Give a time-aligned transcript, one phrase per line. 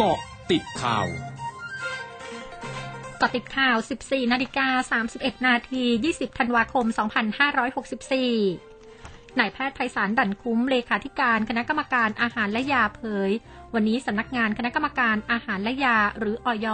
[0.00, 0.20] เกาะ
[0.50, 6.86] ติดข่าวเกาะติดข่าว 14 นาฬิกา 31 นาที 20 ธันวาคม
[8.52, 13.30] 2564นายแพทย์ไพศาลดั่นคุ้มเลขาธิการคณะกรรมการอาหารและยาเผย
[13.74, 16.66] วันนี้สำนักงานคณะกรรมการอาหารและยาหรืออย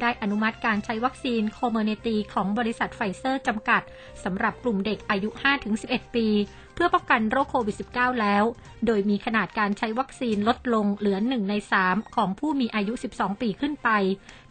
[0.00, 3.82] ได้อนุมัติการใช้วัคซีน Comirnaty ของบริษัทไฟเซอร์จำกัด
[4.24, 5.28] สำหรับกลุ่มเด็กอายุ
[5.72, 6.28] 5-11 ปี
[6.74, 8.44] เพื่อป้องกันโรคโควิด -19 แล้ว
[8.86, 11.54] โดยมีขนาดการใช้วัคซีนลดลงเหลือ 1 ใน
[11.84, 13.88] 3 ของผู้มีอายุ 12 ปีขึ้นไป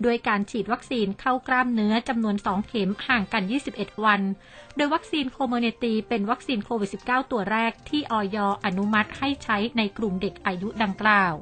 [0.06, 4.22] ด้วยการฉีดวัคซีนเข้ากล้ามเนื้อจำนวน 2 เข็มห่างกัน 21 วัน
[4.76, 11.36] โดยวัคซีน Comirnaty เป็นวัคซีนโควิด -19 ตัวแรกที่อยอนุมัติให้ใช้ในกลุ่มเด็กอายุดังกล่าว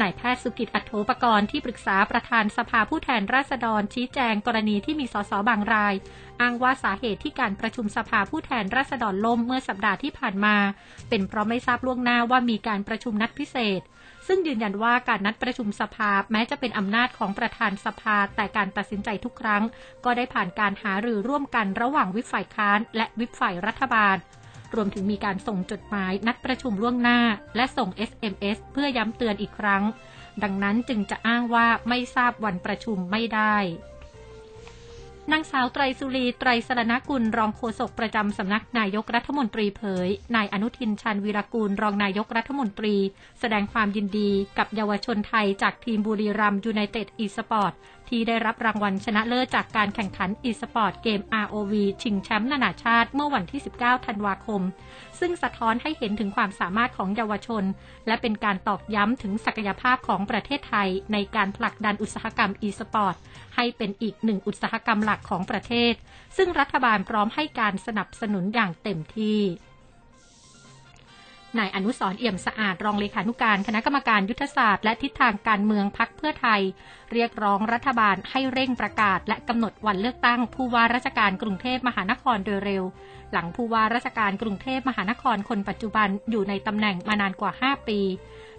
[0.00, 5.94] นายแพทย์สุกิจอัถโถปกรณ์ที่ปรึกษาประธานสภาผู้แทนราษฎรชี้แจงกรณีที่มีสส.บางราย
[6.40, 10.56] อ้างว่าสาเหตุที่การประชุมสภาผู้แทนราษฎรล่มเมื่อสัปดาห์ที่ผ่านมา
[11.08, 13.80] เป็นเพราะไม่ทราบล่วงหน้าว่ามีการประชุมนัดพิเศษ
[14.26, 19.62] ซึ่งยืนยันว่าการนัดประชุมสภาแม้จะเป็นอำนาจของประธานสภาแต่การตัดสินใจทุกครั้ง
[20.04, 24.16] ก็ได้ผ่านการหารือร่วมกันระหว่างวิปฝ่ายค้านและวิปฝ่ายรัฐบาล
[24.74, 27.18] รวมถึงมีการส่งจดหมายนัดประชุมล่วงหน้า
[27.56, 29.82] และส่ง SMS เพื่อย้ำเตือนอีกครั้ง
[30.42, 33.56] ดังนั้นจึงจะอ้างว่าไม่ทราบวันประชุมไม่ได้
[35.32, 42.96] นางสาวไตรศุลีไตรสรณกุลรองโฆษกประจำสำนักนายกรัฐมนตรีเผย นายอนุทินชาญวีรกูลรองนายกรัฐมนตรี
[43.40, 47.72] แสดงความยินดีกับเยาวชนไทยจากทีมบุรีรัมย์ยูไนเต็ดอีสปอร์ต
[48.08, 51.72] ที่ได้รับรางวัลชนะเลิศจากการแข่งขันอีสปอร์ตเกม ROV
[52.02, 54.62] ชิงแชมป์นานาชาติเมื่อวันที่ 19 ธันวาคม
[55.20, 57.64] ซึ่งสะท้อนให้เห็นถึงความสามารถของเยาวชน
[58.06, 63.16] และเป็นการตอกย้ำถึงศักยภาพของประเทศไทย ในการผลักดันอุตสาหกรรมอีสปอร์ต
[63.56, 65.94] ให้เป็นอีกหนึ่งอุตสาหกรรมหลักของประเทศ
[66.36, 69.40] ซึ่งรัฐบาลพร้อมให้การสนับสนุนอย่างเต็มที่
[71.58, 76.60] นายอนุสรเอี่ยมสะอาดรองเลขานุการ คณะกรรมการยุทธศาสตร์และทิศทางการเมืองพักเพื่อไทย
[77.12, 82.84] เรียกร้องรัฐบาลให้เร่งประกาศ และกำหนดวันเลือกตั้ง ผู้ว่าราชการกรุงเทพมหานครโดยเร็ว
[83.32, 88.00] หลังผู้ว่าราชการกรุงเทพมหานครคนปัจจุบันอยู่ในตำแหน่งมานานกว่า 5 ปี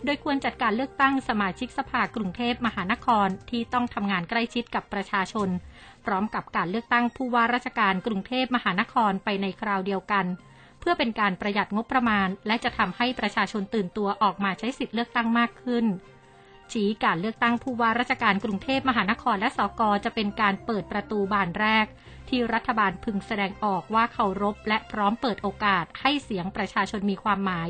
[0.06, 5.50] โดยควรจัดการเลือกตั้งสมาชิกสภากรุงเทพมหานครที่ต้องทำงานใกล้ชิดกับประชาชน
[6.06, 10.26] พร้อมกับการเลือกตั้งผู้ว่าราชการกรุงเทพมหานครไปในคราวเดียวกัน
[10.82, 15.86] เพื่อเป็นการประหยัดงบประมาณ และจะทำให้ประชาชนตื่นตัวออกมาใช้สิทธิเลือกตั้งมากขึ้น
[16.72, 21.86] ชี้การเลือกตั้งผู้ว่าราชการกรุงเทพมหานครและสกจะเป็นการเปิดประตูบานแรก
[22.30, 27.70] ที่รัฐบาลพึงแสดงออกว่าเคารพและพร้อมเปิดโอกาสให้เสียงประชาชนมีความหมาย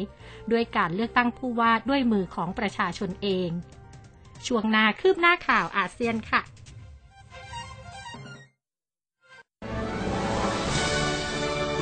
[0.52, 3.50] ด้วยการเลือกตั้งผู้ว่าด้วยมือของประชาชนเอง
[4.48, 6.42] ช่วงนาคืบหน้าข่าวอาเซียนค่ะ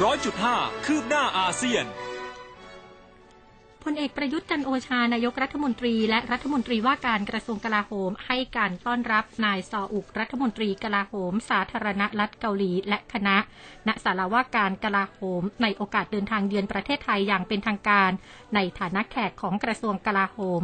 [0.03, 1.85] ร้อยจุดห้าคืบหน้าอาเซียน
[3.83, 13.37] พลเอกประยุทธ์จันโอชานายกรัฐมนตรีและรัฐมนตรีว่าการกระทรวงกลาโหม ให้การต้อนรับนายซออุกรัฐมนตรีกลาโหม สาธารณรัฐเกาหลีและคณะ
[13.87, 18.11] ณสารว่าการกลาโหม ในโอกาสเดินทางเยือนประเทศไทยอย่างเป็นทางการ
[18.55, 20.61] ในฐานะแขกของกระทรวงกลาโหม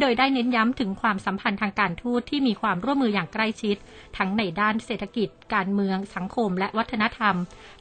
[0.00, 3.76] โดยได้เน้นย้ำถึงความสัมพันธ์ทางการทูตที่มีความร่วมมืออย่างใกล้ชิด
[4.16, 7.36] ทั้งในด้านเศรษฐกิจ การเมือง สังคม และวัฒนธรรม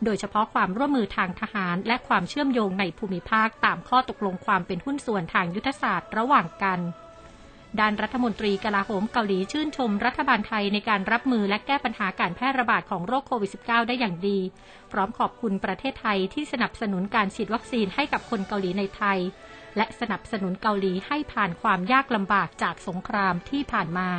[0.05, 6.79] โดยเฉพาะความร่วมมือทางทหาร และความเชื่อมโยงในภูมิภาคตามข้อตกลงความเป็นหุ้นส่วนทางยุทธศาสตร์ระหว่างกัน
[7.79, 14.39] ด้านรัฐมนตรีกลาโหมเกาหลีชื่นชมรัฐบาลไทยในการรับมือและแก้ปัญหาการแพร่ระบาดของโรคโควิด -19 ได้อย่างดี
[14.91, 19.19] พร้อมขอบคุณประเทศไทยที่สนับสนุนการฉีดวัคซีนให้กับคนเกาหลีในไทย
[19.77, 24.09] และสนับสนุนเกาหลีให้ผ่านความยากลำบากจากสงครามที่ผ่านมา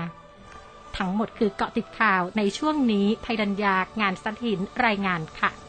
[0.96, 5.65] ทั้งหมดคือเกาะติดข่าวในช่วงนี้ภัยดัญญางานสัตหินรายงานค่ะ